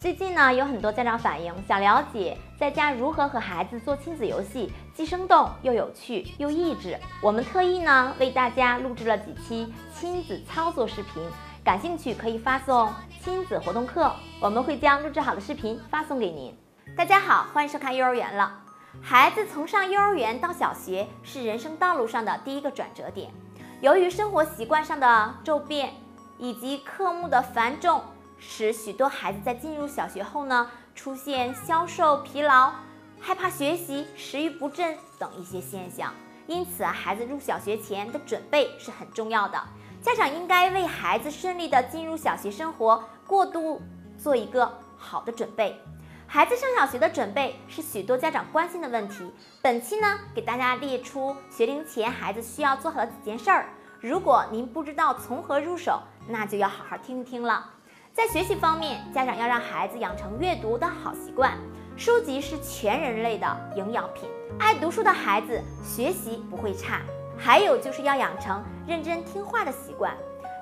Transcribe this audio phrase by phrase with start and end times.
[0.00, 6.96] 最近呢，有很多家长反映想了解在家如何和孩子做亲子游戏，既生动又有趣又益智。
[7.20, 11.20] 我们特意呢为大家录制了几期亲子操作视频，
[11.64, 16.56] 感兴趣可以发送“亲子活动课”，我们会将录制好的视频发送给您。
[16.96, 18.56] 大家好，欢迎收看幼儿园了。
[19.02, 23.32] 孩子从上幼儿园到小学是人生道路上的第一个转折点，
[23.80, 25.92] 由于生活习惯上的骤变
[26.38, 28.00] 以及科目的繁重。
[28.38, 32.72] 使许多孩子在进入小学后呢，出现消瘦、疲劳、
[33.20, 36.12] 害怕学习、食欲不振等一些现象。
[36.46, 39.62] 因此啊，孩子入小学前的准备是很重要的。
[40.00, 43.82] 家长应该为孩子顺利的进入小学生活过渡
[44.16, 45.78] 做一个好的准备。
[46.26, 49.30] 孩子上小学的准备是许多家长关心的问题。
[49.60, 53.66] 本期呢，给大家列出学龄前孩子需要做好的几件事儿。
[54.00, 57.70] 如果您不知道从何入手，那就要好好听一听了。
[58.18, 61.56] 在学习方面，家长要让孩子养成阅读的好习惯。
[61.96, 63.46] 书籍是全人类的
[63.76, 67.00] 营养品，爱读书的孩子学习不会差。
[67.36, 70.16] 还有就是要养成认真听话的习惯。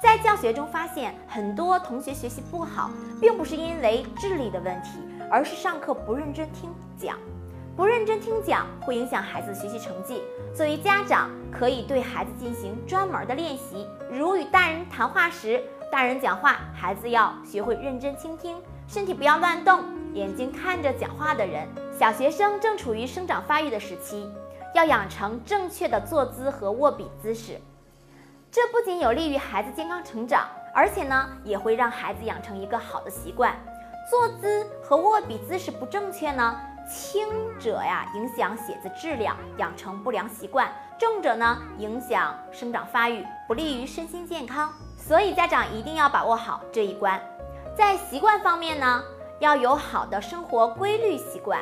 [0.00, 2.88] 在教学中发现，很多同学学习不好，
[3.20, 7.18] 并不是因为智力的问题，而是上课不认真听讲。
[7.76, 10.22] 不认真听讲会影响孩子学习成绩。
[10.54, 15.60] 作为家长，可以对孩子进行专门的练习，如与大人谈话时。
[15.90, 19.82] 大人讲话，孩子要学会认真倾听，身体不要乱动，
[20.14, 21.66] 眼睛看着讲话的人。
[21.92, 24.30] 小学生正处于生长发育的时期，
[24.72, 27.60] 要养成正确的坐姿和握笔姿势。
[28.52, 33.52] 这不仅有利于孩子健康成长，而且呢，也会让孩子养成一个好的习惯。
[34.08, 36.56] 坐姿和握笔姿势不正确呢，
[36.88, 37.26] 轻
[37.58, 40.68] 者呀影响写字质量，养成不良习惯；
[41.00, 44.72] 重者呢影响生长发育，不利于身心健康。
[45.00, 47.20] 所以家长一定要把握好这一关，
[47.76, 49.02] 在习惯方面呢，
[49.40, 51.60] 要有好的生活规律习惯。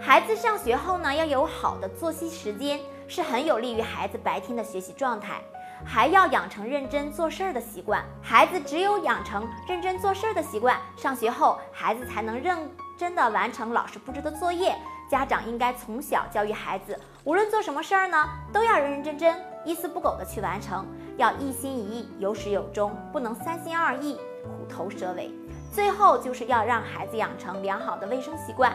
[0.00, 5.40] 孩子上学后呢，要有好的作息时间，是很有利于孩子白天的学习状态。
[5.82, 8.04] 还要养成认真做事儿的习惯。
[8.20, 12.58] 孩子只有养成认真做事儿的习惯，上学后孩子才能认
[13.00, 14.76] 真的完成老师布置的作业。
[15.08, 16.94] 家长应该从小教育孩子，
[17.24, 20.86] 无论做什么事儿呢，都要认认真真、一丝不苟的去完成。
[21.16, 25.32] 要一心一意、有始有终，不能三心二意、虎头蛇尾。
[25.72, 28.70] 最后就是要让孩子养成良好的卫生习惯。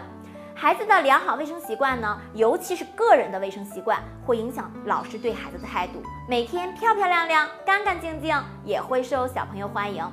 [0.56, 6.02] 孩子的良好卫生习惯呢，尤其是个人的卫生习惯，会影响老师对孩子的态度。
[6.28, 10.04] 每天漂漂亮亮、干干净净，也会受小朋友欢迎。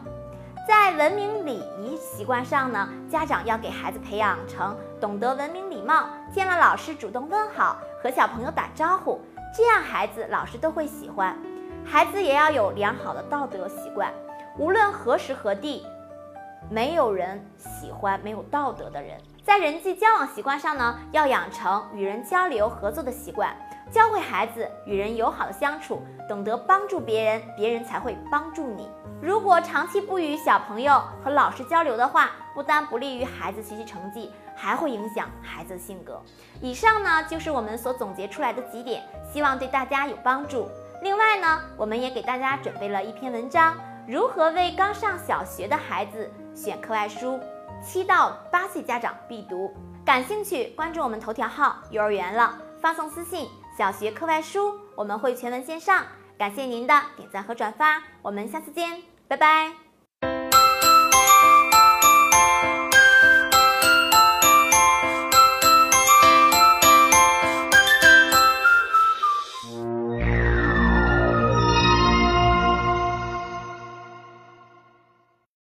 [0.64, 9.20] 在文明礼仪习惯上呢，家长要给孩子培养成懂得文明礼貌，见了老师主动问好，和小朋友打招呼，
[9.52, 11.36] 这样孩子、老师都会喜欢。
[11.84, 14.12] 孩子也要有良好的道德习惯，
[14.56, 15.84] 无论何时何地，
[16.70, 19.18] 没有人喜欢没有道德的人。
[19.42, 23.52] 在人际交往习惯上呢，要养成与人交流合作的习惯，
[23.90, 28.88] 教会孩子与人友好的相处，懂得帮助别人，别人才会帮助你。
[29.22, 36.20] 如果长期不与小朋友和老师交流的话，不但不利于孩子学习成绩，还会影响孩子的性格。
[36.60, 39.00] 以上呢，就是我们所总结出来的几点，
[39.32, 40.68] 希望对大家有帮助。
[41.02, 43.76] 另外呢，我们也给大家准备了一篇文章，
[44.08, 47.38] 如何为刚上小学的孩子选课外书，
[47.80, 49.72] 七到八岁家长必读。
[50.04, 56.04] 感兴趣，关注我们头条号“幼儿园了”，发送私信“小学课外书”，我们会全文线上。
[56.36, 59.00] 感谢您的点赞和转发，我们下次见，
[59.32, 59.81] 拜拜。